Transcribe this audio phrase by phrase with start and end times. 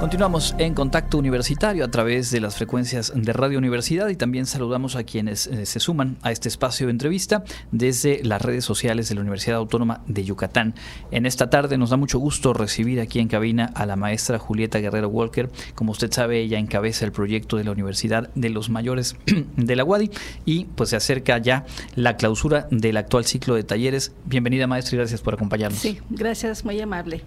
[0.00, 4.94] Continuamos en contacto universitario a través de las frecuencias de Radio Universidad y también saludamos
[4.94, 9.16] a quienes eh, se suman a este espacio de entrevista desde las redes sociales de
[9.16, 10.76] la Universidad Autónoma de Yucatán.
[11.10, 14.78] En esta tarde nos da mucho gusto recibir aquí en cabina a la maestra Julieta
[14.78, 15.50] Guerrero Walker.
[15.74, 19.16] Como usted sabe, ella encabeza el proyecto de la Universidad de los Mayores
[19.56, 20.12] de la UADI
[20.44, 24.12] y pues se acerca ya la clausura del actual ciclo de talleres.
[24.26, 25.80] Bienvenida maestra y gracias por acompañarnos.
[25.80, 27.24] Sí, gracias, muy amable.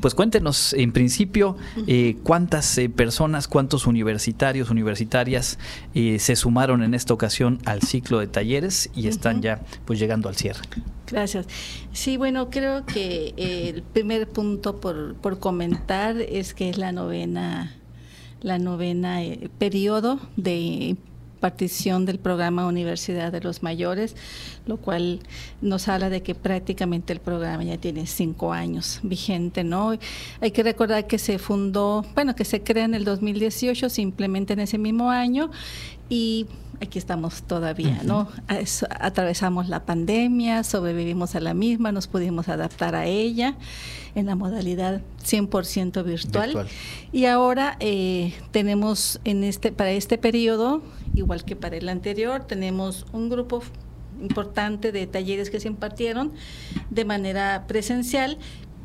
[0.00, 1.56] Pues cuéntenos en principio
[1.86, 5.58] eh, cuántas eh, personas, cuántos universitarios, universitarias
[5.94, 10.28] eh, se sumaron en esta ocasión al ciclo de talleres y están ya pues llegando
[10.28, 10.62] al cierre.
[11.06, 11.46] Gracias.
[11.92, 17.74] Sí, bueno, creo que el primer punto por, por comentar es que es la novena,
[18.40, 19.20] la novena
[19.58, 20.96] periodo de
[21.44, 24.16] partición del programa Universidad de los Mayores,
[24.64, 25.20] lo cual
[25.60, 29.92] nos habla de que prácticamente el programa ya tiene cinco años vigente, ¿no?
[30.40, 34.54] Hay que recordar que se fundó, bueno, que se crea en el 2018, se implementa
[34.54, 35.50] en ese mismo año
[36.08, 36.46] y
[36.80, 38.28] aquí estamos todavía, ¿no?
[39.00, 43.54] Atravesamos la pandemia, sobrevivimos a la misma, nos pudimos adaptar a ella
[44.14, 46.66] en la modalidad 100% virtual.
[47.12, 50.82] Y ahora eh, tenemos en este para este periodo,
[51.14, 53.62] igual que para el anterior, tenemos un grupo
[54.20, 56.32] importante de talleres que se impartieron
[56.90, 58.38] de manera presencial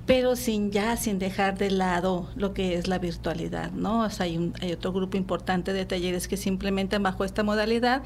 [0.10, 4.08] pero sin ya sin dejar de lado lo que es la virtualidad, ¿no?
[4.18, 8.02] hay, hay otro grupo importante de talleres que se implementan bajo esta modalidad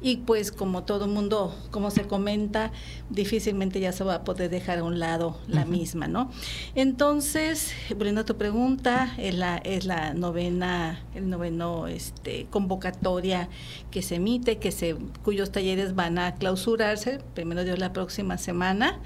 [0.00, 2.72] y pues como todo mundo, como se comenta,
[3.08, 6.30] difícilmente ya se va a poder dejar a un lado la misma, ¿no?
[6.74, 13.48] Entonces, volviendo a tu pregunta, es la, es la novena, el noveno este, convocatoria
[13.90, 19.00] que se emite, que se, cuyos talleres van a clausurarse, primero Dios la próxima semana,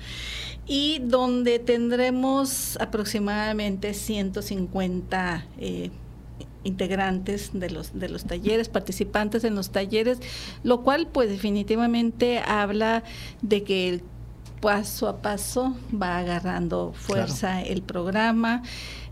[0.69, 5.91] y donde tendremos aproximadamente 150 eh,
[6.63, 10.19] integrantes de los de los talleres, participantes en los talleres,
[10.63, 13.03] lo cual pues definitivamente habla
[13.41, 14.03] de que el
[14.61, 18.63] paso a paso va agarrando fuerza el programa.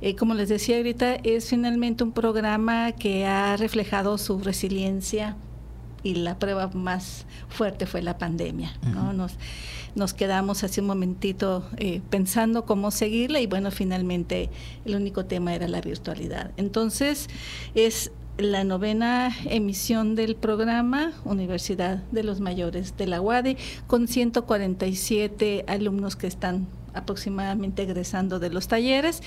[0.00, 5.36] Eh, como les decía ahorita, es finalmente un programa que ha reflejado su resiliencia
[6.06, 8.72] y la prueba más fuerte fue la pandemia.
[8.94, 9.12] ¿no?
[9.12, 9.32] Nos,
[9.96, 14.48] nos quedamos hace un momentito eh, pensando cómo seguirla y bueno, finalmente
[14.84, 16.52] el único tema era la virtualidad.
[16.56, 17.28] Entonces,
[17.74, 23.56] es la novena emisión del programa Universidad de los Mayores de la UADI
[23.88, 29.22] con 147 alumnos que están aproximadamente egresando de los talleres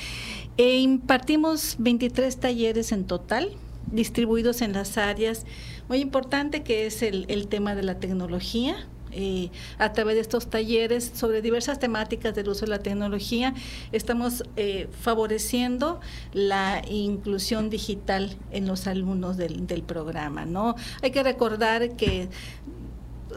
[0.56, 3.58] e impartimos 23 talleres en total
[3.92, 5.46] distribuidos en las áreas
[5.88, 8.76] muy importante que es el, el tema de la tecnología,
[9.12, 13.56] eh, a través de estos talleres sobre diversas temáticas del uso de la tecnología,
[13.92, 16.00] estamos eh, favoreciendo
[16.32, 20.46] la inclusión digital en los alumnos del, del programa.
[20.46, 20.76] ¿no?
[21.02, 22.30] Hay que recordar que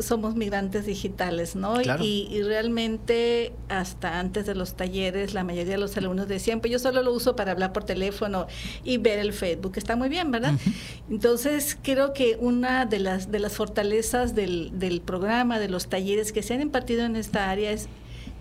[0.00, 1.80] somos migrantes digitales, ¿no?
[1.80, 6.78] Y, realmente hasta antes de los talleres la mayoría de los alumnos decían, pues yo
[6.78, 8.47] solo lo uso para hablar por teléfono
[8.84, 9.75] y ver el Facebook.
[9.76, 10.54] Está muy bien, ¿verdad?
[11.10, 16.32] Entonces creo que una de las, de las fortalezas del, del programa, de los talleres
[16.32, 17.88] que se han impartido en esta área es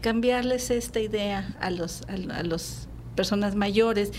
[0.01, 2.87] cambiarles esta idea a los, a los
[3.21, 4.11] personas mayores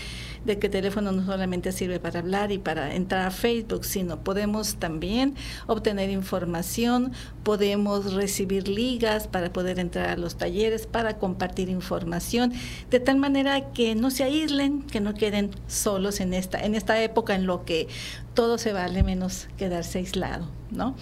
[0.45, 4.23] de que el teléfono no solamente sirve para hablar y para entrar a Facebook, sino
[4.23, 5.35] podemos también
[5.67, 7.11] obtener información,
[7.43, 12.53] podemos recibir ligas para poder entrar a los talleres, para compartir información,
[12.89, 17.03] de tal manera que no se aíslen, que no queden solos en esta, en esta
[17.03, 17.89] época en lo que
[18.33, 20.95] todo se vale menos quedarse aislado, ¿no?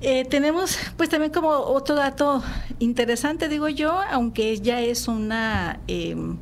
[0.00, 2.40] Eh, tenemos pues también como otro dato
[2.78, 5.80] interesante, digo yo, aunque ya es una...
[5.88, 6.38] Em,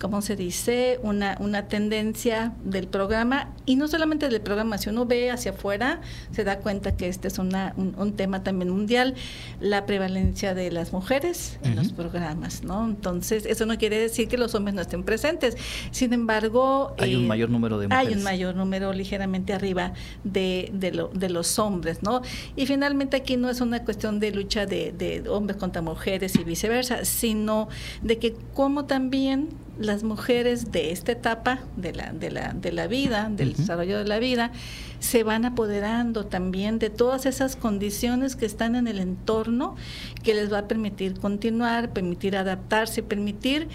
[0.00, 0.98] ¿cómo se dice?
[1.02, 6.00] Una, una tendencia del programa y no solamente del programa, si uno ve hacia afuera
[6.30, 9.14] se da cuenta que este es una, un, tema también mundial,
[9.60, 12.84] la prevalencia de las mujeres en los programas, ¿no?
[12.84, 15.56] Entonces, eso no quiere decir que los hombres no estén presentes,
[15.90, 16.94] sin embargo...
[16.98, 18.08] Hay un eh, mayor número de mujeres.
[18.08, 19.92] Hay un mayor número ligeramente arriba
[20.24, 22.22] de, de, lo, de los hombres, ¿no?
[22.54, 26.44] Y finalmente aquí no es una cuestión de lucha de, de hombres contra mujeres y
[26.44, 27.68] viceversa, sino
[28.02, 32.86] de que como también las mujeres de esta etapa de la, de la, de la
[32.86, 34.52] vida, del desarrollo de la vida,
[35.00, 39.76] se van apoderando también de todas esas condiciones que están en el entorno
[40.22, 43.68] que les va a permitir continuar, permitir adaptarse, permitir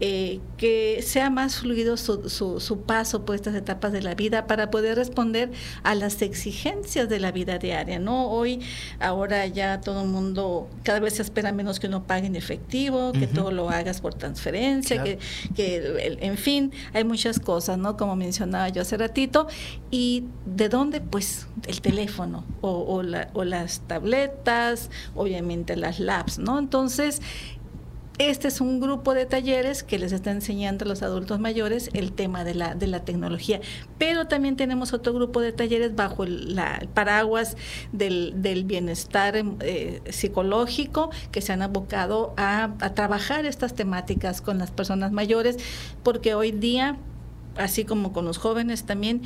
[0.00, 4.70] eh, que sea más fluido su, su, paso por estas etapas de la vida para
[4.70, 5.50] poder responder
[5.82, 7.98] a las exigencias de la vida diaria.
[7.98, 8.30] ¿no?
[8.30, 8.60] Hoy,
[9.00, 13.10] ahora ya todo el mundo, cada vez se espera menos que uno pague en efectivo,
[13.10, 15.18] que todo lo hagas por transferencia, que,
[15.54, 17.96] que, en fin, hay muchas cosas, ¿no?
[17.96, 19.46] Como mencionaba yo hace ratito.
[19.90, 21.00] ¿Y de dónde?
[21.00, 23.02] Pues el teléfono o, o,
[23.32, 26.58] o las tabletas, obviamente las labs, ¿no?
[26.58, 27.20] Entonces,
[28.18, 32.12] este es un grupo de talleres que les está enseñando a los adultos mayores el
[32.12, 33.60] tema de la, de la tecnología.
[33.96, 36.60] Pero también tenemos otro grupo de talleres bajo el,
[36.94, 37.56] paraguas
[37.92, 38.34] del,
[38.64, 45.12] bienestar eh, psicológico que se han abocado a, a trabajar estas temáticas con las personas
[45.12, 45.56] mayores,
[46.02, 46.98] porque hoy día,
[47.56, 49.22] así como con los jóvenes también,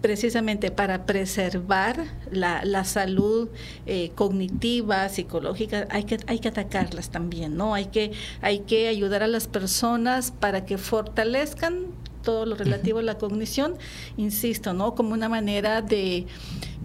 [0.00, 3.48] precisamente para preservar la, la salud
[3.86, 7.74] eh, cognitiva, psicológica, hay que, hay que atacarlas también, ¿no?
[7.74, 11.86] Hay que, hay que ayudar a las personas para que fortalezcan
[12.22, 13.74] todo lo relativo a la cognición,
[14.16, 14.94] insisto, ¿no?
[14.94, 16.26] Como una manera de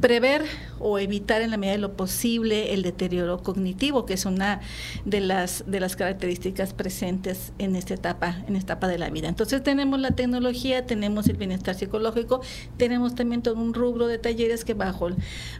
[0.01, 0.44] prever
[0.80, 4.60] o evitar en la medida de lo posible el deterioro cognitivo, que es una
[5.06, 9.30] de las de las características presentes en esta etapa, en esta etapa de la vida.
[9.30, 12.42] Entonces tenemos la tecnología, tenemos el bienestar psicológico,
[12.78, 15.10] tenemos también todo un rubro de talleres que bajo,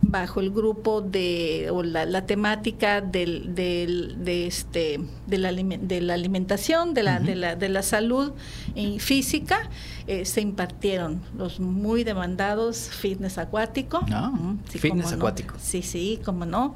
[0.02, 6.14] bajo el grupo de o la, temática del, del, de este de la, de la
[6.14, 8.34] alimentación, de la, de la, de la salud
[8.76, 9.70] eh, física,
[10.08, 14.02] eh, se impartieron los muy demandados fitness acuático.
[14.12, 14.32] Ah,
[14.66, 15.56] fitness acuático.
[15.60, 16.76] Sí, sí, como no.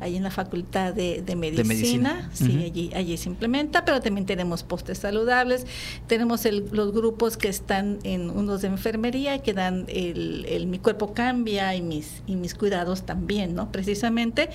[0.00, 4.98] Ahí en la Facultad de, Medicina, sí, allí, allí se implementa, pero también tenemos postes
[4.98, 5.66] saludables.
[6.06, 11.14] Tenemos los grupos que están en unos de enfermería que dan el, el mi cuerpo
[11.14, 13.72] cambia y mis, y mis cuidados también, ¿no?
[13.72, 14.50] Precisamente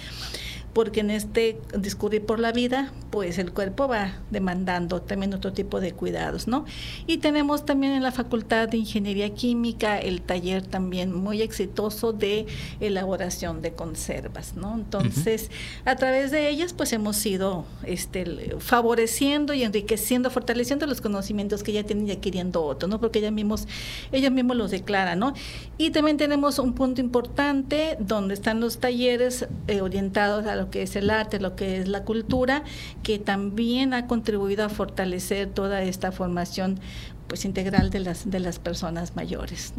[0.74, 5.80] porque en este discurrir por la vida, pues el cuerpo va demandando también otro tipo
[5.80, 6.66] de cuidados, ¿no?
[7.06, 12.48] Y tenemos también en la Facultad de Ingeniería Química el taller también muy exitoso de
[12.80, 14.74] elaboración de conservas, ¿no?
[14.74, 15.52] Entonces,
[15.86, 21.72] a través de ellas, pues hemos ido este, favoreciendo y enriqueciendo, fortaleciendo los conocimientos que
[21.72, 23.00] ya tienen y adquiriendo otros, ¿no?
[23.00, 23.68] Porque ellos mismos,
[24.12, 25.34] ellos mismos los declaran, ¿no?
[25.78, 30.82] Y también tenemos un punto importante donde están los talleres eh, orientados a lo que
[30.84, 32.64] es el arte, lo que es la cultura,
[33.04, 36.80] que también ha contribuido a fortalecer toda esta formación
[37.28, 39.74] pues integral de las de las personas mayores.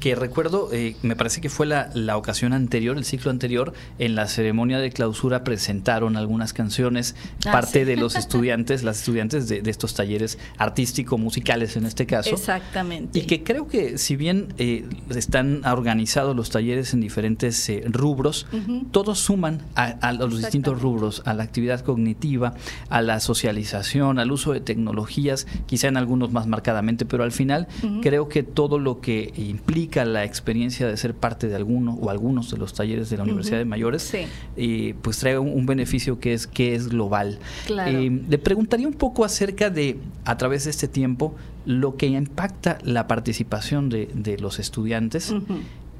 [0.00, 4.14] Que recuerdo, eh, me parece que fue la, la, ocasión anterior, el ciclo anterior, en
[4.14, 9.62] la ceremonia de clausura presentaron algunas canciones, ah, parte de los estudiantes, las estudiantes de,
[9.70, 12.30] estos talleres artístico-musicales en este caso.
[12.30, 13.18] Exactamente.
[13.18, 18.46] Y que creo que si bien eh, están organizados los talleres en diferentes eh, rubros,
[18.90, 22.54] todos suman a, los distintos rubros, a la actividad cognitiva,
[22.88, 26.59] a la socialización, al uso de tecnologías, quizá en algunos más marcados
[27.06, 27.68] pero al final
[28.02, 32.50] creo que todo lo que implica la experiencia de ser parte de alguno o algunos
[32.50, 34.12] de los talleres de la Universidad de Mayores,
[34.56, 37.38] eh, pues trae un, beneficio que es, que es global.
[37.68, 41.34] Eh, le preguntaría un poco acerca de, a través de este tiempo,
[41.66, 45.34] lo que impacta la participación de, de los estudiantes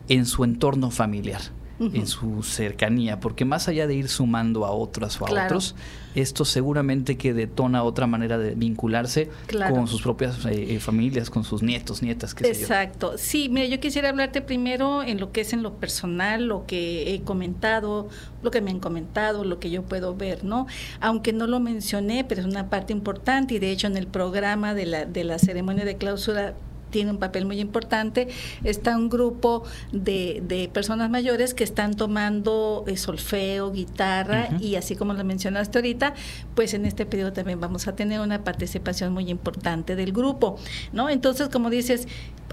[0.08, 1.40] en su entorno familiar
[1.80, 5.74] en su cercanía, porque más allá de ir sumando a otras o a otros,
[6.14, 9.30] esto seguramente que detona otra manera de vincularse
[9.70, 13.14] con sus propias eh, eh, familias, con sus nietos, nietas, qué Exacto.
[13.16, 17.14] Sí, mira, yo quisiera hablarte primero en lo que es en lo personal, lo que
[17.14, 18.08] he comentado,
[18.42, 20.66] lo que me han comentado, lo que yo puedo ver, ¿no?
[21.00, 24.75] Aunque no lo mencioné, pero es una parte importante y de hecho en el programa
[24.75, 26.54] de la, de la ceremonia de clausura
[26.90, 28.28] tiene un papel muy importante.
[28.64, 34.97] Está un grupo de, de personas mayores que están tomando eh, solfeo, guitarra y así
[34.97, 36.14] como lo mencionaste ahorita,
[36.54, 40.56] pues en este periodo también vamos a tener una participación muy importante del grupo,
[40.92, 41.09] ¿no?
[41.09, 42.09] Entonces, como dices,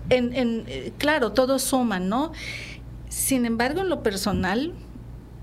[0.09, 2.31] en, en, eh, claro, todos suman, ¿no?
[3.09, 4.73] Sin embargo, en lo personal,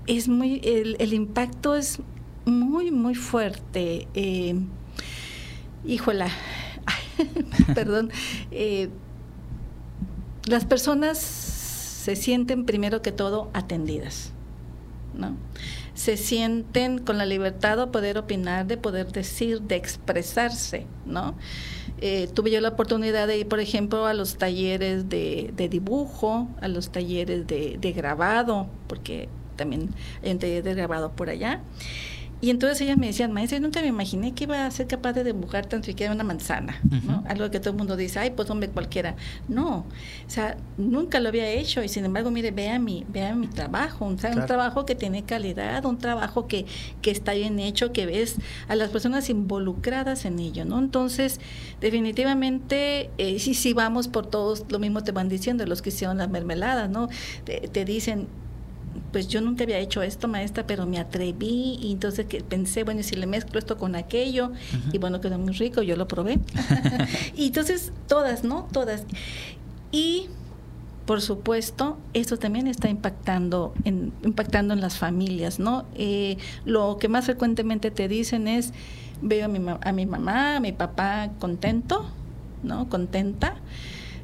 [0.07, 1.99] es muy, el, el impacto es
[2.45, 4.07] muy, muy fuerte.
[4.13, 4.55] Eh,
[5.85, 6.29] híjola,
[7.75, 8.11] perdón,
[8.51, 8.89] eh,
[10.45, 14.31] las personas se sienten primero que todo atendidas,
[15.15, 15.35] ¿no?
[15.95, 21.35] Se sienten con la libertad de poder opinar, de poder decir, de expresarse, ¿no?
[22.01, 26.67] Eh, tuve yo la oportunidad de ir, por ejemplo, a los talleres de, dibujo, a
[26.67, 29.89] los talleres de, de, grabado, porque también
[30.21, 31.61] hay un taller de grabado por allá.
[32.41, 35.23] Y entonces ellas me decían, maestra, nunca me imaginé que iba a ser capaz de
[35.23, 37.23] dibujar tan siquiera una manzana, ¿no?
[37.27, 39.15] Algo que todo el mundo dice, ay, pues hombre, cualquiera.
[39.47, 39.85] No, o
[40.27, 44.17] sea, nunca lo había hecho y sin embargo, mire, vea mi, vea mi trabajo, un
[44.17, 46.65] trabajo que tiene calidad, un trabajo que,
[47.01, 48.35] que está bien hecho, que ves
[48.67, 50.77] a las personas involucradas en ello, ¿no?
[50.79, 51.39] Entonces,
[51.79, 56.17] definitivamente, eh, sí, sí, vamos por todos, lo mismo te van diciendo los que hicieron
[56.17, 57.07] las mermeladas, ¿no?
[57.45, 58.27] te dicen,
[59.15, 63.01] pues yo nunca había hecho esto, maestra, pero me atreví y entonces que pensé, bueno,
[63.01, 64.51] si le mezclo esto con aquello,
[64.91, 66.39] y bueno, quedó muy rico, yo lo probé.
[67.37, 68.67] y entonces todas, ¿no?
[68.73, 69.05] Todas.
[69.89, 70.27] Y
[71.05, 75.85] por supuesto, esto también está impactando en, impactando en las familias, ¿no?
[75.95, 78.73] Eh, lo que más frecuentemente te dicen es,
[79.21, 82.05] veo a mi, a mi mamá, a mi papá contento,
[82.63, 82.89] ¿no?
[82.89, 83.55] Contenta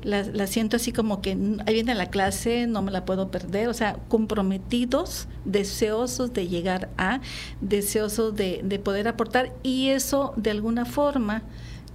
[0.04, 1.32] la, siento así como que
[1.66, 6.90] ahí viene la clase, no me la puedo perder, o sea, comprometidos, deseosos de llegar
[6.98, 7.22] a,
[7.62, 11.44] deseosos de, de poder aportar y eso de alguna forma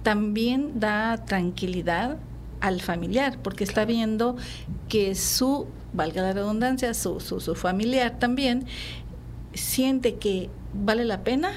[0.03, 2.17] también da tranquilidad
[2.61, 4.35] al familiar, porque está viendo
[4.89, 8.65] que su, valga la redundancia, su, su, su familiar también
[9.53, 11.51] siente que vale la pena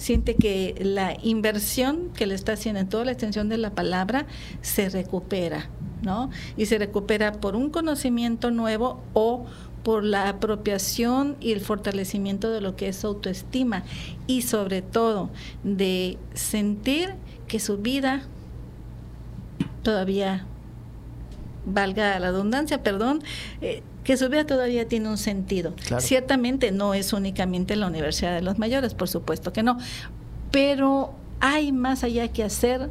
[0.00, 4.26] siente que la inversión que le está haciendo en toda la extensión de la palabra
[4.62, 5.68] se recupera,
[6.02, 6.30] ¿no?
[6.56, 9.44] Y se recupera por un conocimiento nuevo o
[9.82, 13.84] por la apropiación y el fortalecimiento de lo que es autoestima
[14.26, 15.28] y sobre todo
[15.64, 17.14] de sentir
[17.46, 18.22] que su vida
[19.82, 20.46] todavía
[21.66, 23.22] valga la redundancia, perdón,
[23.60, 25.74] eh, que su vida todavía tiene un sentido.
[25.98, 29.78] Ciertamente no es únicamente la Universidad de los Mayores, por supuesto que no,
[30.50, 32.90] pero hay más allá que hacer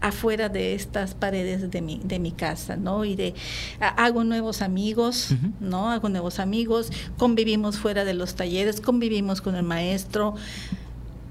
[0.00, 3.04] afuera de estas paredes de mi, de mi casa, ¿no?
[3.04, 3.34] Y de
[3.80, 5.90] hago nuevos amigos, ¿no?
[5.90, 10.34] Hago nuevos amigos, convivimos fuera de los talleres, convivimos con el maestro,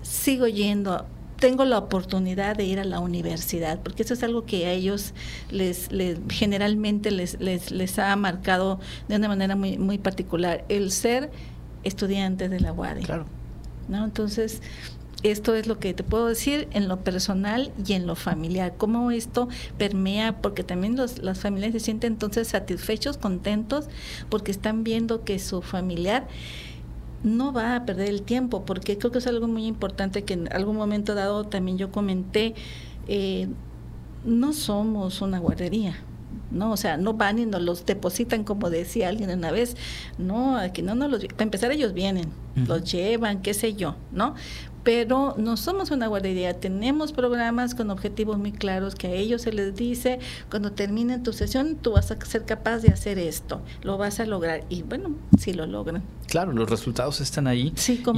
[0.01, 1.05] sigo yendo
[1.39, 5.13] tengo la oportunidad de ir a la universidad, porque eso es algo que a ellos
[5.51, 5.89] les,
[6.29, 11.31] generalmente les, les, les, ha marcado de una manera muy, muy particular, el ser
[11.83, 13.01] estudiante de la UADE.
[13.01, 13.25] Claro.
[13.87, 14.03] ¿no?
[14.03, 14.61] Entonces,
[15.23, 19.11] esto es lo que te puedo decir en lo personal y en lo familiar, cómo
[19.11, 23.87] esto permea, porque también los, las familias se sienten entonces satisfechos, contentos,
[24.29, 26.27] porque están viendo que su familiar
[27.25, 30.53] no va a perder el tiempo, porque creo que es algo muy importante que en
[30.53, 32.53] algún momento dado también yo comenté,
[33.07, 33.47] eh,
[34.23, 35.95] no somos una guardería.
[36.51, 36.71] ¿no?
[36.71, 39.75] O sea, no van y nos los depositan como decía alguien una vez,
[40.17, 42.29] no, aquí no nos los, para empezar ellos vienen,
[42.67, 44.35] los llevan, qué sé yo, ¿no?
[44.85, 49.51] Pero no somos una guardería, tenemos programas con objetivos muy claros que a ellos se
[49.51, 50.19] les dice,
[50.51, 54.25] cuando termine tu sesión tú vas a ser capaz de hacer esto, lo vas a
[54.27, 54.63] lograr.
[54.69, 56.03] Y bueno, si lo logran.
[56.27, 57.73] Claro, los resultados están ahí.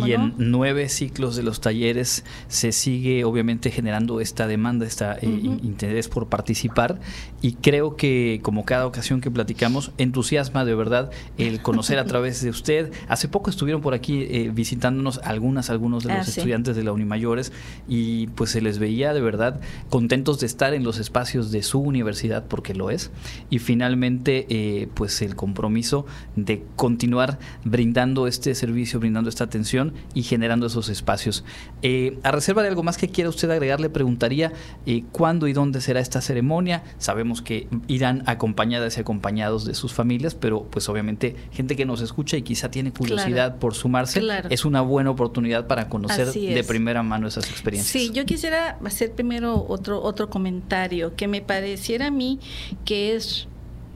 [0.06, 6.10] Y en nueve ciclos de los talleres se sigue obviamente generando esta demanda, este interés
[6.10, 7.00] por participar.
[7.42, 12.42] Y creo que como cada ocasión que platicamos, entusiasma de verdad el conocer a través
[12.42, 12.92] de usted.
[13.08, 16.92] Hace poco estuvieron por aquí eh, visitándonos algunas, algunos de los ah, estudiantes de la
[16.92, 17.52] Unimayores
[17.88, 19.60] y pues se les veía de verdad
[19.90, 23.12] contentos de estar en los espacios de su universidad porque lo es
[23.50, 30.24] y finalmente eh, pues el compromiso de continuar brindando este servicio, brindando esta atención y
[30.24, 31.44] generando esos espacios.
[31.82, 34.54] Eh, a reserva de algo más que quiera usted agregar, le preguntaría
[34.86, 36.84] eh, cuándo y dónde será esta ceremonia.
[36.98, 42.02] Sabemos que irán acompañadas y acompañados de sus familias, pero pues obviamente gente que nos
[42.02, 47.04] escucha y quizá tiene curiosidad por sumarse, es una buena oportunidad para conocer de primera
[47.04, 47.92] mano esas experiencias.
[47.92, 52.40] Sí, yo quisiera hacer primero otro, otro comentario que me pareciera a mí
[52.86, 53.48] que es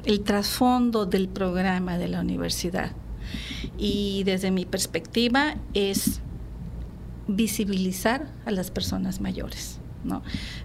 [0.06, 2.92] el trasfondo del programa de la universidad.
[3.78, 6.22] Y desde mi perspectiva es
[7.28, 9.80] visibilizar a las personas mayores.
[10.04, 10.24] ¿no?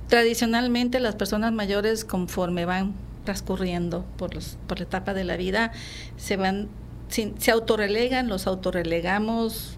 [0.08, 5.72] Tradicionalmente las personas mayores conforme van transcurriendo por, los, por la etapa de la vida
[6.16, 6.68] se van
[7.08, 9.75] se autorrelegan, los autorrelegamos,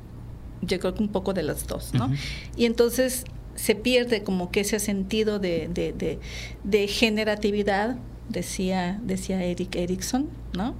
[0.62, 2.10] yo creo que un poco de las dos, ¿no?
[2.56, 3.24] Y entonces
[3.54, 6.18] se pierde como que ese sentido de, de,
[6.64, 7.96] de, generatividad,
[8.28, 10.76] decía, decía Eric Erickson, ¿no?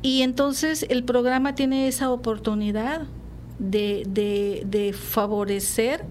[0.00, 3.02] Y entonces el programa tiene esa oportunidad
[3.58, 4.04] de,
[4.64, 6.04] de favorecer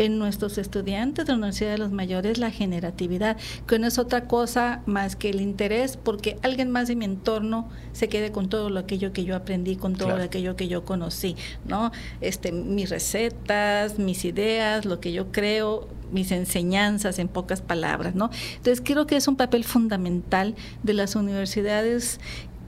[0.00, 4.26] en nuestros estudiantes de la Universidad de los Mayores la generatividad, que no es otra
[4.26, 8.70] cosa más que el interés porque alguien más de mi entorno se quede con todo
[8.70, 11.92] lo aquello que yo aprendí, con todo aquello que yo conocí, ¿no?
[12.22, 18.30] Este, mis recetas, mis ideas, lo que yo creo, mis enseñanzas en pocas palabras, ¿no?
[18.56, 22.20] Entonces creo que es un papel fundamental de las universidades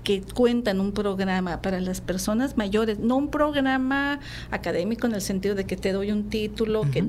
[0.04, 5.54] que cuentan un programa para las personas mayores, no un programa académico en el sentido
[5.54, 7.04] de que te doy un título, que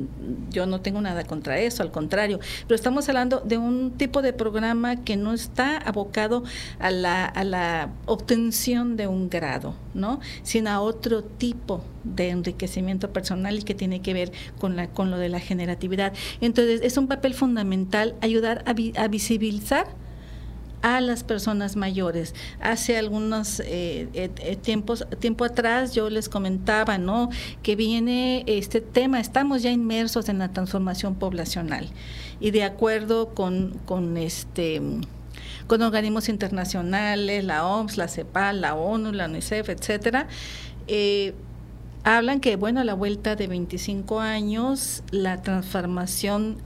[0.49, 4.33] yo no tengo nada contra eso, al contrario, pero estamos hablando de un tipo de
[4.33, 6.43] programa que no está abocado
[6.79, 10.19] a la, a la obtención de un grado, ¿no?
[10.43, 15.09] sino a otro tipo de enriquecimiento personal y que tiene que ver con, la, con
[15.09, 16.13] lo de la generatividad.
[16.41, 19.87] Entonces, es un papel fundamental ayudar a, a visibilizar
[20.83, 22.35] a las personas mayores.
[22.59, 27.29] Hace algunos eh, eh, eh, tiempos, tiempo atrás yo les comentaba, ¿no?
[27.63, 31.89] Que viene este tema, estamos ya inmersos en la transformación poblacional
[32.39, 34.81] y de acuerdo con, con este
[35.67, 40.27] con organismos internacionales, la OMS, la CEPAL, la ONU, la UNICEF, etcétera,
[42.03, 46.57] hablan que, bueno, a la vuelta de 25 años, la transformación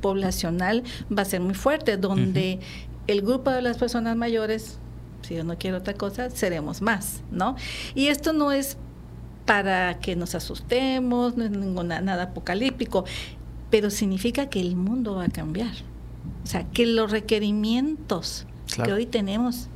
[0.00, 2.60] poblacional va a ser muy fuerte, donde
[3.06, 4.78] el grupo de las personas mayores,
[5.22, 7.56] si yo no quiero otra cosa, seremos más, ¿no?
[7.94, 8.76] Y esto no es
[9.44, 13.04] para que nos asustemos, no es ninguna, nada apocalíptico,
[13.70, 15.72] pero significa que el mundo va a cambiar.
[16.42, 18.46] O sea, que los requerimientos
[18.82, 19.68] que hoy tenemos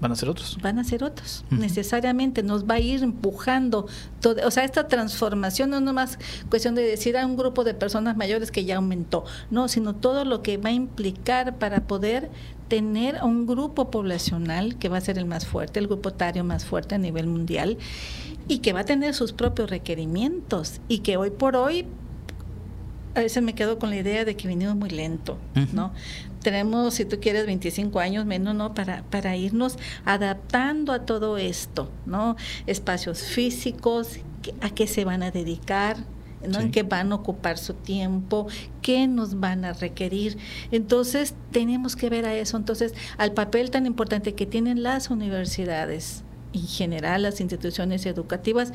[0.00, 0.58] Van a ser otros.
[0.62, 1.44] Van a ser otros.
[1.50, 3.86] Necesariamente nos va a ir empujando.
[4.20, 7.74] Todo, o sea, esta transformación no es nomás cuestión de decir a un grupo de
[7.74, 12.30] personas mayores que ya aumentó, no, sino todo lo que va a implicar para poder
[12.68, 16.64] tener un grupo poblacional que va a ser el más fuerte, el grupo etario más
[16.64, 17.78] fuerte a nivel mundial
[18.46, 21.86] y que va a tener sus propios requerimientos y que hoy por hoy
[23.14, 25.38] a veces me quedo con la idea de que vinimos muy lento,
[25.72, 25.92] ¿no?
[26.40, 28.74] Tenemos, si tú quieres, 25 años menos, ¿no?
[28.74, 32.36] Para, para irnos adaptando a todo esto, ¿no?
[32.66, 34.20] Espacios físicos,
[34.60, 35.96] a qué se van a dedicar,
[36.46, 36.60] ¿no?
[36.60, 38.46] en qué van a ocupar su tiempo,
[38.82, 40.38] qué nos van a requerir.
[40.70, 42.56] Entonces, tenemos que ver a eso.
[42.56, 48.72] Entonces, al papel tan importante que tienen las universidades en general las instituciones educativas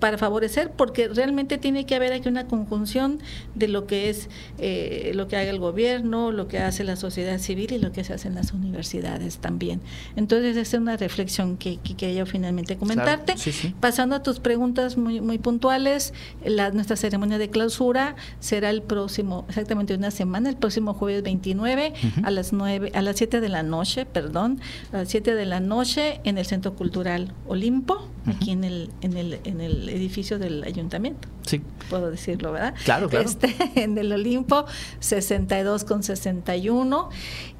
[0.00, 3.20] para favorecer, porque realmente tiene que haber aquí una conjunción
[3.54, 4.28] de lo que es
[4.58, 8.02] eh, lo que haga el gobierno, lo que hace la sociedad civil y lo que
[8.02, 9.80] se hace en las universidades también.
[10.16, 13.34] Entonces, esa es una reflexión que, que quería finalmente comentarte.
[13.80, 16.14] Pasando a tus preguntas muy, muy puntuales,
[16.44, 21.92] la, nuestra ceremonia de clausura será el próximo, exactamente una semana, el próximo jueves 29
[22.22, 24.60] a las 9, a las 7 de la noche, perdón,
[24.92, 29.16] a las 7 de la noche en el Centro Cultural Olimpo, aquí en el, en
[29.16, 31.28] el, en el edificio del ayuntamiento.
[31.50, 31.60] Sí.
[31.88, 32.74] Puedo decirlo, ¿verdad?
[32.84, 33.28] Claro, claro.
[33.28, 34.66] Este, en el Olimpo,
[35.00, 37.08] 62 con 61.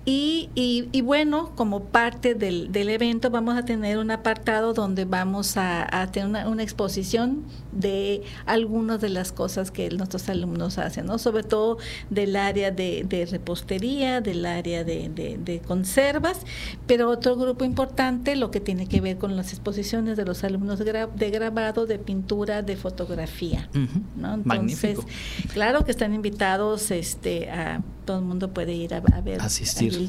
[0.06, 5.58] Y, y, bueno, como parte del, del, evento vamos a tener un apartado donde vamos
[5.58, 11.18] a, tener una, exposición de algunas de las cosas que nuestros alumnos hacen, ¿no?
[11.18, 11.76] sobre todo
[12.08, 16.40] del área de, de repostería, del área de, de, conservas,
[16.86, 20.78] pero otro grupo importante, lo que tiene que ver con las exposiciones de los alumnos
[20.78, 23.68] de grabado, de pintura, de fotografía.
[24.16, 24.34] ¿No?
[24.34, 24.98] Entonces,
[25.52, 29.40] claro que están invitados este, a todo el mundo puede ir a, ver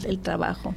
[0.05, 0.73] el, trabajo.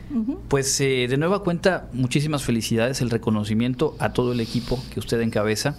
[0.49, 5.21] Pues eh, de nueva cuenta, muchísimas felicidades, el reconocimiento a todo el equipo que usted
[5.21, 5.77] encabeza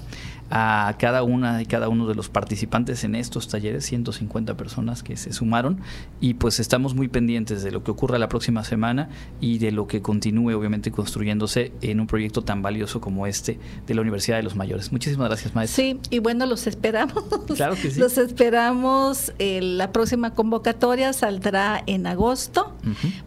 [0.49, 5.17] a cada una y cada uno de los participantes en estos talleres, 150 personas que
[5.17, 5.81] se sumaron
[6.19, 9.09] y pues estamos muy pendientes de lo que ocurra la próxima semana
[9.41, 13.93] y de lo que continúe obviamente construyéndose en un proyecto tan valioso como este de
[13.95, 14.91] la Universidad de los Mayores.
[14.91, 15.83] Muchísimas gracias, maestra.
[15.83, 17.23] Sí, y bueno, los esperamos.
[17.55, 17.99] Claro que sí.
[17.99, 19.33] Los esperamos.
[19.39, 22.75] Eh, la próxima convocatoria saldrá en agosto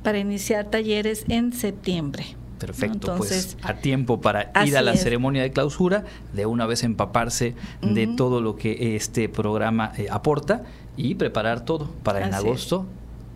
[0.02, 2.37] para iniciar talleres en septiembre.
[2.58, 7.54] Perfecto, pues a tiempo para ir a la ceremonia de clausura, de una vez empaparse
[7.82, 10.62] de todo lo que este programa eh, aporta
[10.96, 12.86] y preparar todo para en agosto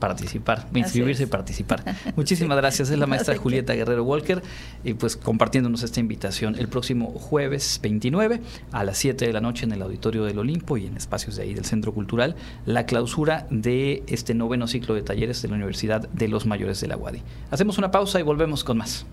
[0.03, 1.85] participar, inscribirse y participar.
[2.17, 2.91] Muchísimas gracias.
[2.91, 4.43] Es la maestra Julieta Guerrero Walker
[4.83, 8.41] y pues compartiéndonos esta invitación el próximo jueves 29
[8.73, 11.45] a las 7 de la noche en el Auditorio del Olimpo y en espacios de
[11.45, 12.35] ahí del Centro Cultural,
[12.67, 16.89] la clausura de este noveno ciclo de talleres de la Universidad de los Mayores de
[16.89, 17.23] la UADI.
[17.53, 19.07] Hacemos una pausa y volvemos con más.